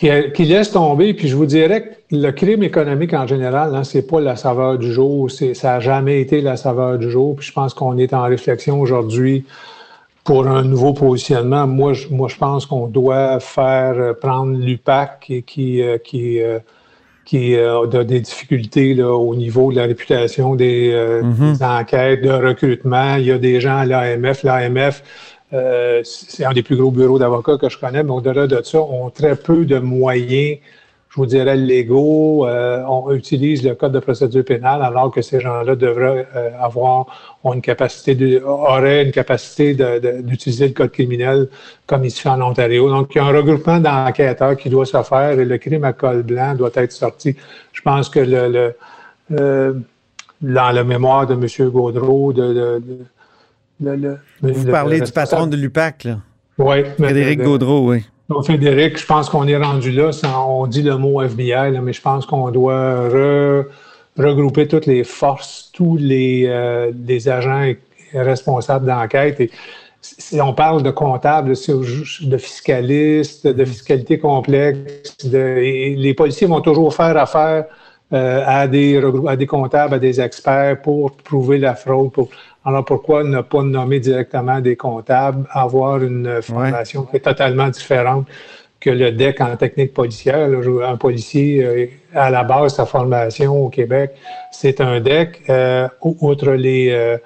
qui, 0.00 0.44
laisse 0.44 0.70
tomber. 0.70 1.12
Puis 1.14 1.28
je 1.28 1.36
vous 1.36 1.46
dirais 1.46 1.82
que 1.82 2.16
le 2.16 2.30
crime 2.30 2.62
économique 2.62 3.12
en 3.12 3.26
général, 3.26 3.74
hein, 3.74 3.84
c'est 3.84 4.06
pas 4.06 4.20
la 4.20 4.36
saveur 4.36 4.78
du 4.78 4.92
jour. 4.92 5.30
Ça 5.30 5.46
n'a 5.64 5.80
jamais 5.80 6.20
été 6.20 6.40
la 6.40 6.56
saveur 6.56 6.98
du 6.98 7.10
jour. 7.10 7.36
Puis 7.36 7.48
je 7.48 7.52
pense 7.52 7.74
qu'on 7.74 7.98
est 7.98 8.14
en 8.14 8.22
réflexion 8.22 8.80
aujourd'hui 8.80 9.44
pour 10.24 10.46
un 10.46 10.62
nouveau 10.62 10.94
positionnement. 10.94 11.66
Moi, 11.66 11.92
je, 11.92 12.08
moi, 12.08 12.28
je 12.28 12.36
pense 12.36 12.64
qu'on 12.66 12.86
doit 12.86 13.40
faire 13.40 13.94
euh, 13.96 14.12
prendre 14.14 14.58
l'UPAC 14.58 15.20
qui, 15.20 15.42
qui, 15.42 15.82
euh, 15.82 15.98
qui, 15.98 16.40
euh, 16.40 16.58
qui 17.24 17.56
a 17.56 18.04
des 18.04 18.20
difficultés 18.20 18.94
là, 18.94 19.12
au 19.14 19.34
niveau 19.34 19.70
de 19.70 19.76
la 19.76 19.84
réputation 19.84 20.54
des, 20.54 20.92
mm-hmm. 20.92 21.58
des, 21.58 21.64
enquêtes 21.64 22.22
de 22.22 22.30
recrutement. 22.30 23.16
Il 23.16 23.26
y 23.26 23.32
a 23.32 23.38
des 23.38 23.60
gens 23.60 23.78
à 23.78 23.84
l'AMF. 23.84 24.44
L'AMF 24.44 25.02
euh, 25.52 26.00
c'est 26.04 26.44
un 26.44 26.52
des 26.52 26.62
plus 26.62 26.76
gros 26.76 26.90
bureaux 26.90 27.18
d'avocats 27.18 27.58
que 27.58 27.68
je 27.68 27.78
connais, 27.78 28.02
mais 28.02 28.12
au-delà 28.12 28.46
de 28.46 28.60
ça, 28.62 28.80
ont 28.80 29.10
très 29.10 29.34
peu 29.34 29.64
de 29.64 29.78
moyens, 29.78 30.58
je 31.08 31.16
vous 31.16 31.26
dirais, 31.26 31.56
légaux. 31.56 32.46
Euh, 32.46 32.84
on 32.88 33.12
utilise 33.12 33.64
le 33.64 33.74
code 33.74 33.92
de 33.92 33.98
procédure 33.98 34.44
pénale 34.44 34.82
alors 34.82 35.10
que 35.10 35.22
ces 35.22 35.40
gens-là 35.40 35.74
devraient 35.74 36.28
euh, 36.36 36.50
avoir 36.60 37.06
ont 37.42 37.54
une 37.54 37.62
capacité 37.62 38.14
de, 38.14 38.40
auraient 38.44 39.04
une 39.04 39.10
capacité 39.10 39.74
d'utiliser 40.22 40.68
le 40.68 40.74
code 40.74 40.92
criminel 40.92 41.48
comme 41.86 42.04
il 42.04 42.10
se 42.12 42.20
fait 42.20 42.28
en 42.28 42.40
Ontario. 42.42 42.88
Donc, 42.88 43.10
il 43.14 43.18
y 43.18 43.20
a 43.20 43.24
un 43.24 43.32
regroupement 43.32 43.80
d'enquêteurs 43.80 44.56
qui 44.56 44.70
doit 44.70 44.86
se 44.86 45.02
faire 45.02 45.32
et 45.32 45.44
le 45.44 45.58
crime 45.58 45.84
à 45.84 45.92
col 45.92 46.22
blanc 46.22 46.54
doit 46.54 46.70
être 46.74 46.92
sorti. 46.92 47.34
Je 47.72 47.82
pense 47.82 48.08
que 48.08 48.20
le, 48.20 48.74
le 49.30 49.82
dans 50.40 50.70
la 50.70 50.84
mémoire 50.84 51.26
de 51.26 51.34
M. 51.34 51.70
Gaudreau, 51.70 52.32
de, 52.32 52.54
de 52.54 52.82
vous 53.80 54.70
parlez 54.70 55.00
du 55.00 55.12
patron 55.12 55.46
de 55.46 55.56
l'UPAC, 55.56 56.04
là. 56.04 56.18
Oui. 56.58 56.84
Frédéric 56.98 57.42
Gaudreau, 57.42 57.90
oui. 57.90 58.04
Donc, 58.28 58.44
Frédéric, 58.44 58.98
je 58.98 59.06
pense 59.06 59.28
qu'on 59.28 59.48
est 59.48 59.56
rendu 59.56 59.90
là. 59.90 60.10
on 60.46 60.66
dit 60.66 60.82
le 60.82 60.96
mot 60.96 61.22
FBI, 61.22 61.78
mais 61.82 61.92
je 61.92 62.00
pense 62.00 62.26
qu'on 62.26 62.50
doit 62.50 63.08
regrouper 64.16 64.68
toutes 64.68 64.86
les 64.86 65.02
forces, 65.02 65.70
tous 65.72 65.96
les, 65.96 66.44
euh, 66.46 66.92
agents 67.26 67.72
responsables 68.12 68.86
d'enquête. 68.86 69.40
Et 69.40 69.50
si 70.00 70.40
on 70.40 70.52
parle 70.52 70.82
de 70.82 70.90
comptables, 70.90 71.54
de 71.54 72.36
fiscalistes, 72.36 73.46
de 73.46 73.64
fiscalité 73.64 74.18
complexe, 74.18 75.16
les 75.24 76.14
policiers 76.14 76.46
vont 76.46 76.60
toujours 76.60 76.94
faire 76.94 77.16
affaire 77.16 77.64
euh, 78.12 78.42
à, 78.44 78.66
des, 78.66 79.00
à 79.28 79.36
des 79.36 79.46
comptables, 79.46 79.94
à 79.94 79.98
des 80.00 80.20
experts 80.20 80.82
pour 80.82 81.12
prouver 81.12 81.58
la 81.58 81.76
fraude, 81.76 82.10
pour 82.10 82.28
alors 82.64 82.84
pourquoi 82.84 83.24
ne 83.24 83.40
pas 83.40 83.62
nommer 83.62 84.00
directement 84.00 84.60
des 84.60 84.76
comptables, 84.76 85.46
avoir 85.50 86.02
une 86.02 86.42
formation 86.42 87.04
qui 87.04 87.16
est 87.16 87.20
totalement 87.20 87.68
différente 87.68 88.26
que 88.78 88.90
le 88.90 89.12
DEC 89.12 89.40
en 89.40 89.56
technique 89.56 89.94
policière? 89.94 90.48
un 90.84 90.96
policier, 90.96 91.64
euh, 91.64 91.86
à 92.14 92.30
la 92.30 92.44
base, 92.44 92.74
sa 92.74 92.86
formation 92.86 93.66
au 93.66 93.68
Québec, 93.68 94.12
c'est 94.50 94.80
un 94.80 95.00
DEC. 95.00 95.42
Euh, 95.48 95.88
outre 96.02 96.52
les, 96.52 96.90
euh, 96.90 97.16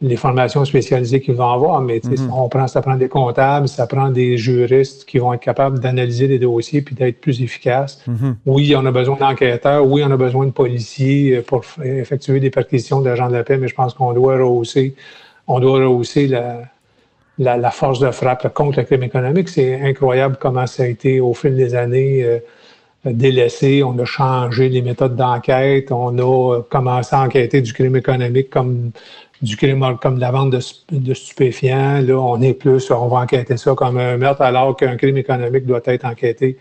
les 0.00 0.16
formations 0.16 0.64
spécialisées 0.64 1.20
qu'ils 1.20 1.34
vont 1.34 1.50
avoir, 1.50 1.80
mais 1.80 1.98
mm-hmm. 1.98 2.30
on 2.32 2.48
prend, 2.48 2.68
ça 2.68 2.80
prend 2.82 2.94
des 2.94 3.08
comptables, 3.08 3.68
ça 3.68 3.86
prend 3.86 4.10
des 4.10 4.38
juristes 4.38 5.04
qui 5.04 5.18
vont 5.18 5.32
être 5.32 5.40
capables 5.40 5.80
d'analyser 5.80 6.28
les 6.28 6.38
dossiers 6.38 6.82
puis 6.82 6.94
d'être 6.94 7.20
plus 7.20 7.42
efficaces. 7.42 8.00
Mm-hmm. 8.08 8.34
Oui, 8.46 8.74
on 8.76 8.86
a 8.86 8.92
besoin 8.92 9.16
d'enquêteurs, 9.16 9.84
oui, 9.84 10.02
on 10.04 10.10
a 10.10 10.16
besoin 10.16 10.46
de 10.46 10.52
policiers 10.52 11.40
pour 11.40 11.64
effectuer 11.82 12.38
des 12.38 12.50
perquisitions 12.50 13.00
d'agents 13.00 13.28
de 13.28 13.34
la 13.34 13.42
paix, 13.42 13.58
mais 13.58 13.66
je 13.66 13.74
pense 13.74 13.92
qu'on 13.94 14.12
doit 14.12 14.36
rehausser, 14.36 14.94
on 15.48 15.58
doit 15.58 15.80
rehausser 15.80 16.28
la, 16.28 16.62
la, 17.38 17.70
force 17.72 17.98
de 17.98 18.10
frappe 18.12 18.52
contre 18.54 18.78
le 18.78 18.84
crime 18.84 19.02
économique. 19.02 19.48
C'est 19.48 19.80
incroyable 19.80 20.36
comment 20.40 20.68
ça 20.68 20.84
a 20.84 20.86
été 20.86 21.18
au 21.18 21.34
fil 21.34 21.56
des 21.56 21.74
années. 21.74 22.22
Euh, 22.22 22.38
délaissé, 23.04 23.82
on 23.84 23.96
a 23.98 24.04
changé 24.04 24.68
les 24.68 24.82
méthodes 24.82 25.14
d'enquête, 25.14 25.92
on 25.92 26.18
a 26.18 26.62
commencé 26.62 27.14
à 27.14 27.22
enquêter 27.22 27.60
du 27.62 27.72
crime 27.72 27.96
économique 27.96 28.50
comme 28.50 28.90
du 29.42 29.56
crime 29.56 29.96
comme 30.00 30.18
la 30.18 30.30
vente 30.30 30.50
de, 30.50 31.14
stupéfiants. 31.14 32.00
Là, 32.00 32.14
on 32.14 32.40
est 32.40 32.54
plus, 32.54 32.90
on 32.90 33.08
va 33.08 33.18
enquêter 33.20 33.56
ça 33.56 33.74
comme 33.74 33.98
un 33.98 34.16
meurtre, 34.16 34.42
alors 34.42 34.76
qu'un 34.76 34.96
crime 34.96 35.16
économique 35.16 35.66
doit 35.66 35.80
être 35.84 36.04
enquêté 36.04 36.58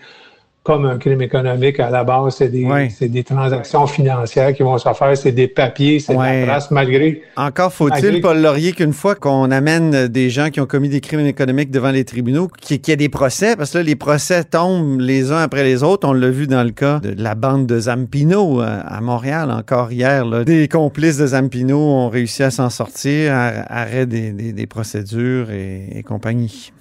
comme 0.68 0.86
un 0.86 0.98
crime 0.98 1.22
économique. 1.22 1.80
À 1.80 1.90
la 1.90 2.04
base, 2.04 2.36
c'est 2.36 2.50
des, 2.50 2.68
des, 3.00 3.24
transactions 3.24 3.88
financières 3.88 4.54
qui 4.54 4.64
vont 4.64 4.78
se 4.78 4.94
faire, 4.94 5.16
c'est 5.16 5.32
des 5.32 5.48
papiers, 5.48 6.02
c'est 6.02 6.14
des 6.14 6.46
traces, 6.46 6.72
malgré. 6.72 7.22
Encore 7.38 7.72
faut-il, 7.72 8.20
Paul 8.20 8.42
Laurier, 8.42 8.74
qu'une 8.74 8.92
fois 8.92 9.16
qu'on 9.16 9.50
amène 9.50 10.10
des 10.10 10.30
gens 10.30 10.50
qui 10.50 10.60
ont 10.60 10.66
commis 10.66 10.90
des 10.90 11.00
crimes 11.00 11.26
économiques 11.26 11.72
devant 11.72 11.92
les 11.92 12.04
tribunaux, 12.04 12.50
qu'il 12.60 12.82
y 12.86 12.92
ait 12.92 12.98
des 12.98 13.08
procès, 13.08 13.56
parce 13.56 13.72
que 13.72 13.78
là, 13.78 13.84
les 13.86 13.96
procès 13.96 14.44
tombent 14.44 15.00
les 15.00 15.32
uns 15.32 15.38
après 15.38 15.64
les 15.64 15.84
autres. 15.84 16.06
On 16.06 16.12
l'a 16.12 16.30
vu 16.30 16.48
dans 16.48 16.64
le 16.64 16.72
cas 16.72 17.00
de 17.00 17.16
la 17.18 17.36
bande 17.36 17.66
de 17.66 17.80
Zampino 17.80 18.62
euh, 18.62 18.82
à 18.86 19.00
Montréal, 19.00 19.52
encore 19.52 19.94
hier. 19.94 20.26
Des 20.44 20.68
complices 20.68 21.18
de 21.18 21.28
Zampino 21.28 21.78
ont 21.78 22.10
réussi 22.10 22.44
à 22.44 22.52
s'en 22.52 22.70
sortir, 22.70 23.32
arrêt 23.34 24.06
des, 24.06 24.68
procédures 24.68 25.50
et 25.50 26.04
compagnie. 26.06 26.74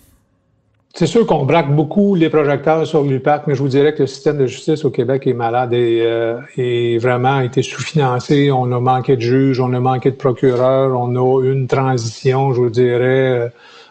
C'est 0.98 1.04
sûr 1.06 1.26
qu'on 1.26 1.44
braque 1.44 1.74
beaucoup 1.76 2.14
les 2.14 2.30
projecteurs 2.30 2.86
sur 2.86 3.02
l'UPAC, 3.02 3.46
mais 3.46 3.54
je 3.54 3.60
vous 3.60 3.68
dirais 3.68 3.92
que 3.92 4.04
le 4.04 4.06
système 4.06 4.38
de 4.38 4.46
justice 4.46 4.82
au 4.86 4.90
Québec 4.90 5.26
est 5.26 5.34
malade 5.34 5.74
et, 5.74 6.00
euh, 6.02 6.98
vraiment 6.98 7.40
été 7.40 7.62
sous-financé. 7.62 8.50
On 8.50 8.72
a 8.72 8.80
manqué 8.80 9.16
de 9.16 9.20
juges, 9.20 9.60
on 9.60 9.74
a 9.74 9.80
manqué 9.80 10.10
de 10.10 10.16
procureurs, 10.16 10.98
on 10.98 11.14
a 11.14 11.44
une 11.44 11.66
transition, 11.66 12.54
je 12.54 12.62
vous 12.62 12.70
dirais, 12.70 13.28
euh, 13.28 13.48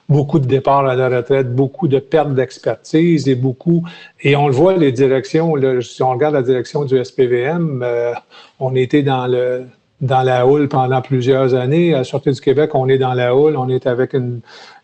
beaucoup 0.10 0.40
de 0.40 0.48
départs 0.48 0.88
à 0.88 0.96
la 0.96 1.08
retraite, 1.16 1.54
beaucoup 1.54 1.88
de 1.88 2.00
pertes 2.00 2.34
d'expertise 2.34 3.30
et 3.30 3.36
beaucoup. 3.36 3.84
Et 4.24 4.36
on 4.36 4.48
le 4.48 4.54
voit, 4.56 4.76
les 4.76 4.92
directions, 4.92 5.54
si 5.82 6.02
on 6.02 6.10
regarde 6.10 6.34
la 6.34 6.42
direction 6.42 6.86
du 6.86 6.98
SPVM, 6.98 7.84
euh, 7.84 8.14
on 8.60 8.74
était 8.74 9.04
dans 9.04 9.28
le 9.28 9.66
dans 10.02 10.24
la 10.24 10.46
houle 10.46 10.68
pendant 10.68 11.02
plusieurs 11.02 11.54
années. 11.54 11.94
À 11.94 12.00
la 12.00 12.04
Sûreté 12.04 12.32
du 12.32 12.42
Québec, 12.42 12.72
on 12.74 12.90
est 12.90 12.98
dans 12.98 13.14
la 13.14 13.36
houle, 13.36 13.56
on 13.56 13.70
est 13.70 13.88
avec 13.88 14.14
une 14.14 14.42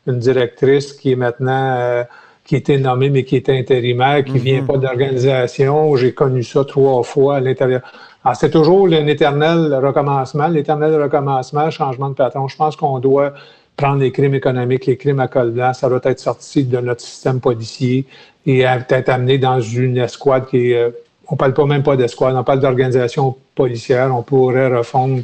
une 0.07 0.19
directrice 0.19 0.93
qui 0.93 1.11
est 1.11 1.15
maintenant 1.15 1.75
euh, 1.77 2.03
qui 2.45 2.55
était 2.55 2.77
nommée 2.77 3.09
mais 3.09 3.23
qui 3.23 3.35
était 3.35 3.57
intérimaire, 3.57 4.23
qui 4.23 4.39
vient 4.39 4.61
mhm. 4.61 4.67
pas 4.67 4.77
d'organisation. 4.77 5.95
J'ai 5.95 6.13
connu 6.13 6.43
ça 6.43 6.65
trois 6.65 7.03
fois 7.03 7.37
à 7.37 7.39
l'intérieur. 7.39 7.81
Alors, 8.23 8.35
c'est 8.35 8.51
toujours 8.51 8.87
un 8.87 9.07
éternel 9.07 9.73
recommencement, 9.75 10.47
l'éternel 10.47 11.01
recommencement, 11.01 11.69
changement 11.71 12.09
de 12.09 12.15
patron. 12.15 12.47
Je 12.47 12.55
pense 12.55 12.75
qu'on 12.75 12.99
doit 12.99 13.33
prendre 13.77 13.99
les 13.99 14.11
crimes 14.11 14.35
économiques, 14.35 14.85
les 14.85 14.97
crimes 14.97 15.19
à 15.19 15.27
col 15.27 15.51
blanc, 15.51 15.73
ça 15.73 15.89
doit 15.89 16.01
être 16.03 16.19
sorti 16.19 16.65
de 16.65 16.77
notre 16.79 17.01
système 17.01 17.39
policier 17.39 18.05
et 18.45 18.63
peut-être 18.87 19.09
amené 19.09 19.37
dans 19.37 19.59
une 19.59 19.97
escouade 19.97 20.47
qui 20.47 20.71
est 20.71 20.75
euh, 20.75 20.89
on 21.31 21.37
parle 21.37 21.53
pas 21.53 21.65
même 21.65 21.81
pas 21.81 21.95
d'escouade, 21.95 22.35
on 22.35 22.43
parle 22.43 22.59
d'organisation 22.59 23.37
policière. 23.55 24.13
On 24.13 24.21
pourrait 24.21 24.67
refondre, 24.67 25.21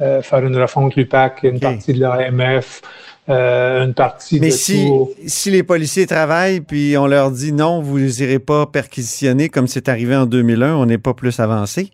euh, 0.00 0.22
faire 0.22 0.44
une 0.44 0.56
refonte 0.56 0.96
l'UPAC, 0.96 1.42
une 1.42 1.60
partie 1.60 1.92
de 1.92 2.00
l'AMF, 2.00 2.80
euh, 3.30 3.84
une 3.84 3.94
partie 3.94 4.40
Mais 4.40 4.48
de 4.48 4.52
si, 4.52 4.86
tout. 4.86 5.10
si 5.26 5.50
les 5.50 5.62
policiers 5.62 6.06
travaillent 6.06 6.60
puis 6.60 6.96
on 6.98 7.06
leur 7.06 7.30
dit 7.30 7.52
non, 7.52 7.80
vous 7.80 7.98
n'irez 7.98 8.38
pas 8.38 8.66
perquisitionner 8.66 9.48
comme 9.48 9.66
c'est 9.66 9.88
arrivé 9.88 10.14
en 10.16 10.26
2001, 10.26 10.74
on 10.74 10.86
n'est 10.86 10.98
pas 10.98 11.14
plus 11.14 11.38
avancé. 11.40 11.90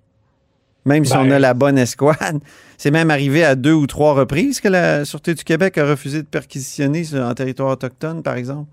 Même 0.85 1.05
si 1.05 1.13
Ben- 1.15 1.25
on 1.27 1.31
a 1.33 1.39
la 1.41 1.53
bonne 1.55 1.79
escouade. 1.79 2.39
C'est 2.79 2.91
même 2.91 3.11
arrivé 3.11 3.43
à 3.43 3.55
deux 3.57 3.73
ou 3.73 3.87
trois 3.87 4.13
reprises 4.15 4.61
que 4.61 4.69
la 4.69 5.05
Sûreté 5.05 5.35
du 5.35 5.43
Québec 5.45 5.79
a 5.79 5.87
refusé 5.87 6.23
de 6.23 6.27
perquisitionner 6.27 7.03
en 7.15 7.33
territoire 7.35 7.71
autochtone, 7.73 8.23
par 8.23 8.37
exemple. 8.37 8.69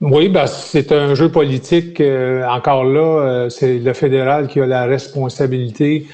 Oui, 0.00 0.28
ben, 0.28 0.46
c'est 0.46 0.90
un 0.92 1.14
jeu 1.14 1.28
politique. 1.30 2.00
euh, 2.00 2.44
encore 2.46 2.84
là, 2.84 3.00
euh, 3.00 3.48
c'est 3.48 3.78
le 3.78 3.92
fédéral 3.92 4.46
qui 4.48 4.60
a 4.60 4.66
la 4.66 4.86
responsabilité 4.86 6.06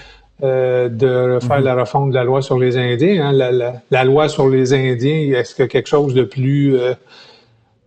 euh, 0.44 0.88
de 0.88 1.38
faire 1.40 1.60
la 1.62 1.74
refonte 1.74 2.10
de 2.10 2.14
la 2.14 2.24
loi 2.24 2.42
sur 2.42 2.58
les 2.58 2.76
Indiens. 2.76 3.26
hein. 3.28 3.32
La, 3.32 3.50
la- 3.50 3.74
la 3.90 4.04
loi 4.04 4.28
sur 4.28 4.48
les 4.48 4.72
Indiens, 4.74 5.32
est-ce 5.38 5.54
que 5.54 5.62
quelque 5.64 5.88
chose 5.88 6.12
de 6.14 6.22
plus 6.24 6.76
euh, 6.76 6.92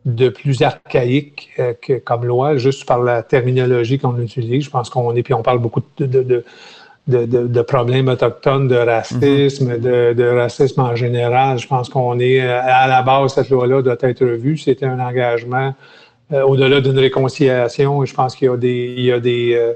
de 0.06 0.30
plus 0.30 0.62
archaïque 0.62 1.50
euh, 1.60 1.74
que, 1.82 1.94
comme 2.00 2.26
loi, 2.26 2.56
juste 2.58 2.86
par 2.86 3.00
la 3.04 3.24
terminologie 3.24 4.00
qu'on 4.00 4.18
utilise? 4.20 4.64
Je 4.66 4.70
pense 4.70 4.90
qu'on 4.90 5.14
est, 5.16 5.24
puis 5.24 5.34
on 5.34 5.44
parle 5.44 5.60
beaucoup 5.60 5.82
de, 5.98 6.06
de, 6.06 6.24
de, 6.24 6.44
de, 7.08 7.26
de- 7.26 7.48
de 7.48 7.62
problèmes 7.62 8.08
autochtones, 8.08 8.68
de 8.68 8.76
racisme, 8.76 9.78
de, 9.78 10.14
de 10.14 10.24
racisme 10.24 10.82
en 10.82 10.96
général. 10.96 11.60
Je 11.60 11.68
pense 11.68 11.90
qu'on 11.90 12.20
est 12.20 12.40
à 12.40 12.88
la 12.88 13.02
base, 13.02 13.34
cette 13.34 13.50
loi-là 13.50 13.82
doit 13.82 13.98
être 14.02 14.26
revue. 14.26 14.58
C'était 14.58 14.86
un 14.86 15.00
engagement 15.00 15.76
euh, 16.34 16.42
au-delà 16.44 16.82
d'une 16.82 16.98
réconciliation. 17.00 18.04
Je 18.06 18.14
pense 18.14 18.36
qu'il 18.36 18.48
y 18.48 18.52
a 18.52 18.58
des, 18.58 18.96
il 18.98 19.04
y 19.06 19.12
a 19.12 19.20
des, 19.20 19.54
euh, 19.56 19.74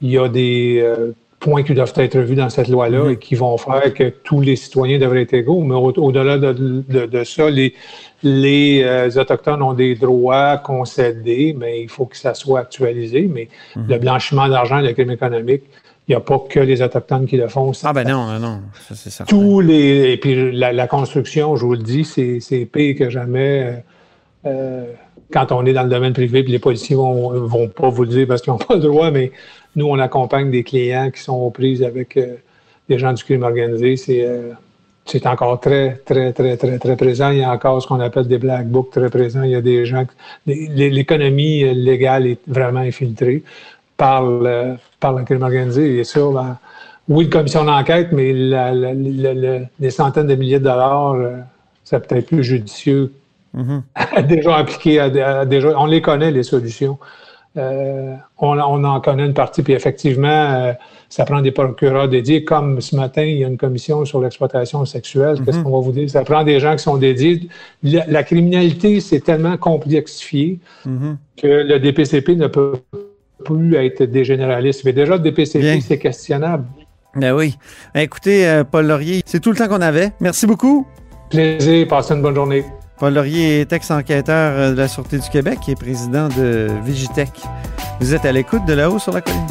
il 0.00 0.10
y 0.10 0.18
a 0.18 0.28
des 0.28 0.80
euh, 0.82 1.12
points 1.40 1.62
qui 1.62 1.72
doivent 1.74 1.92
être 1.96 2.18
revus 2.18 2.34
dans 2.34 2.50
cette 2.50 2.68
loi-là 2.68 3.10
et 3.10 3.16
qui 3.16 3.34
vont 3.36 3.56
faire 3.58 3.94
que 3.94 4.08
tous 4.08 4.40
les 4.40 4.56
citoyens 4.56 4.98
devraient 4.98 5.22
être 5.22 5.34
égaux. 5.34 5.62
Mais 5.62 5.74
au- 5.74 5.92
au-delà 5.92 6.36
de, 6.38 6.52
de- 6.52 7.06
de 7.06 7.24
ça, 7.24 7.48
les, 7.48 7.74
les 8.22 8.82
euh, 8.84 9.08
Autochtones 9.20 9.62
ont 9.62 9.72
des 9.74 9.94
droits 9.94 10.56
concédés, 10.58 11.54
mais 11.58 11.80
il 11.82 11.88
faut 11.88 12.06
que 12.06 12.16
ça 12.16 12.34
soit 12.34 12.60
actualisé. 12.60 13.30
Mais 13.32 13.48
le 13.76 13.98
blanchiment 13.98 14.48
d'argent, 14.48 14.78
le 14.80 14.92
crime 14.92 15.10
économique, 15.12 15.62
il 16.08 16.12
n'y 16.12 16.16
a 16.16 16.20
pas 16.20 16.38
que 16.48 16.58
les 16.60 16.82
Autochtones 16.82 17.26
qui 17.26 17.36
le 17.36 17.48
font. 17.48 17.70
Ah 17.84 17.92
ben 17.92 18.06
non, 18.08 18.26
non, 18.26 18.38
non, 18.40 18.60
ça 18.88 18.94
c'est 18.94 19.10
certain. 19.10 19.36
Tous 19.36 19.60
les. 19.60 20.12
Et 20.12 20.16
puis 20.16 20.52
la, 20.52 20.72
la 20.72 20.86
construction, 20.88 21.54
je 21.54 21.64
vous 21.66 21.74
le 21.74 21.82
dis, 21.82 22.04
c'est 22.04 22.40
c'est 22.40 22.64
pire 22.64 22.96
que 22.96 23.10
jamais. 23.10 23.82
euh, 24.46 24.48
euh, 24.50 24.84
quand 25.30 25.52
on 25.52 25.66
est 25.66 25.74
dans 25.74 25.82
le 25.82 25.90
domaine 25.90 26.14
privé, 26.14 26.42
puis 26.42 26.52
les 26.52 26.58
policiers 26.58 26.96
vont, 26.96 27.30
vont 27.46 27.68
pas 27.68 27.90
vous 27.90 28.04
le 28.04 28.08
dire 28.08 28.26
parce 28.26 28.40
qu'ils 28.40 28.50
n'ont 28.50 28.58
pas 28.58 28.76
le 28.76 28.80
droit, 28.80 29.10
mais 29.10 29.30
nous, 29.76 29.86
on 29.86 29.98
accompagne 29.98 30.50
des 30.50 30.64
clients 30.64 31.10
qui 31.10 31.20
sont 31.22 31.34
aux 31.36 31.50
prises 31.50 31.82
avec 31.82 32.16
euh, 32.16 32.34
des 32.88 32.98
gens 32.98 33.12
du 33.12 33.22
crime 33.22 33.42
organisé. 33.42 33.96
C'est 33.96 34.24
euh, 34.24 34.50
c'est 35.04 35.26
encore 35.26 35.58
très, 35.58 36.02
très, 36.04 36.32
très, 36.34 36.56
très, 36.58 36.78
très 36.78 36.96
présent. 36.96 37.30
Il 37.30 37.38
y 37.38 37.42
a 37.42 37.50
encore 37.50 37.80
ce 37.82 37.86
qu'on 37.86 38.00
appelle 38.00 38.26
des 38.28 38.36
black 38.38 38.66
books 38.68 38.90
très 38.90 39.08
présents. 39.08 39.42
Il 39.42 39.52
y 39.52 39.54
a 39.54 39.62
des 39.62 39.86
gens. 39.86 40.04
L'économie 40.46 41.64
euh, 41.64 41.72
légale 41.72 42.26
est 42.26 42.38
vraiment 42.46 42.80
infiltrée 42.80 43.42
par 43.96 44.22
le, 44.24 44.74
par 45.00 45.12
le 45.14 45.24
crime 45.24 45.42
organisé. 45.42 45.98
Et 45.98 46.04
ça, 46.04 46.20
ben, 46.32 46.58
oui, 47.08 47.24
une 47.24 47.30
commission 47.30 47.64
d'enquête, 47.64 48.08
mais 48.12 48.32
la- 48.32 48.72
la- 48.72 48.92
la- 48.94 49.34
la- 49.34 49.60
les 49.80 49.90
centaines 49.90 50.26
de 50.26 50.34
milliers 50.34 50.58
de 50.58 50.64
dollars, 50.64 51.16
c'est 51.84 52.06
peut-être 52.06 52.26
plus 52.26 52.44
judicieux 52.44 53.12
à 53.94 54.22
déjà 54.22 54.56
appliquer. 54.56 55.00
À, 55.00 55.04
à 55.40 55.44
déjà, 55.46 55.72
on 55.78 55.86
les 55.86 56.02
connaît, 56.02 56.30
les 56.30 56.42
solutions. 56.42 56.98
Euh, 57.58 58.14
on, 58.38 58.58
on 58.58 58.84
en 58.84 59.00
connaît 59.00 59.26
une 59.26 59.34
partie, 59.34 59.62
puis 59.62 59.72
effectivement, 59.72 60.28
euh, 60.28 60.72
ça 61.08 61.24
prend 61.24 61.40
des 61.40 61.50
procureurs 61.50 62.08
dédiés. 62.08 62.44
Comme 62.44 62.80
ce 62.80 62.94
matin, 62.96 63.22
il 63.22 63.38
y 63.38 63.44
a 63.44 63.48
une 63.48 63.56
commission 63.56 64.04
sur 64.04 64.20
l'exploitation 64.20 64.84
sexuelle. 64.84 65.38
Qu'est-ce 65.44 65.60
qu'on 65.60 65.72
va 65.72 65.80
vous 65.80 65.92
dire? 65.92 66.08
Ça 66.08 66.22
prend 66.22 66.44
des 66.44 66.60
gens 66.60 66.76
qui 66.76 66.82
sont 66.82 66.96
dédiés. 66.96 67.48
La, 67.82 68.06
la 68.06 68.22
criminalité, 68.22 69.00
c'est 69.00 69.20
tellement 69.20 69.56
complexifié 69.56 70.60
que 70.84 71.46
le 71.46 71.78
DPCP 71.78 72.36
ne 72.36 72.46
peut 72.46 72.74
plus 73.44 73.74
être 73.76 74.02
des 74.02 74.24
généralistes. 74.24 74.84
Mais 74.84 74.92
déjà, 74.92 75.16
le. 75.16 75.22
DPCP, 75.22 75.80
c'est 75.80 75.98
questionnable. 75.98 76.66
Ben 77.14 77.32
oui. 77.32 77.56
Écoutez, 77.94 78.46
euh, 78.46 78.64
Paul 78.64 78.86
Laurier, 78.86 79.22
c'est 79.26 79.40
tout 79.40 79.50
le 79.50 79.56
temps 79.56 79.68
qu'on 79.68 79.80
avait. 79.80 80.12
Merci 80.20 80.46
beaucoup. 80.46 80.86
Plaisir, 81.30 81.86
passez 81.88 82.14
une 82.14 82.22
bonne 82.22 82.34
journée. 82.34 82.64
Paul 82.98 83.14
Laurier 83.14 83.60
est 83.60 83.72
ex-enquêteur 83.72 84.72
de 84.72 84.76
la 84.76 84.88
Sûreté 84.88 85.18
du 85.18 85.28
Québec 85.28 85.60
et 85.68 85.76
président 85.76 86.28
de 86.28 86.68
Vigitech. 86.84 87.30
Vous 88.00 88.12
êtes 88.12 88.24
à 88.24 88.32
l'écoute 88.32 88.64
de 88.66 88.72
là-haut 88.72 88.98
sur 88.98 89.12
la 89.12 89.20
colline. 89.20 89.46